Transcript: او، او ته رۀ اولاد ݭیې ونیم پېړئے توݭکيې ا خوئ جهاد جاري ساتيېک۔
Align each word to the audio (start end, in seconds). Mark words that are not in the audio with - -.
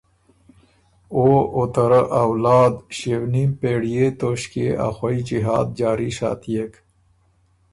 او، 1.15 1.25
او 1.55 1.63
ته 1.73 1.83
رۀ 1.89 2.01
اولاد 2.23 2.73
ݭیې 2.97 3.15
ونیم 3.21 3.51
پېړئے 3.59 4.05
توݭکيې 4.19 4.69
ا 4.85 4.87
خوئ 4.95 5.17
جهاد 5.29 5.67
جاري 5.79 6.09
ساتيېک۔ 6.17 6.73